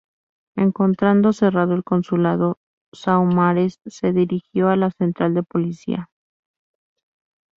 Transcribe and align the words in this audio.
Encontrando 0.55 1.31
cerrado 1.31 1.75
el 1.75 1.83
consulado, 1.83 2.57
Saumarez 2.91 3.75
se 3.85 4.13
dirigió 4.13 4.69
a 4.69 4.75
la 4.75 4.89
central 4.89 5.35
de 5.35 5.43
policía. 5.43 6.09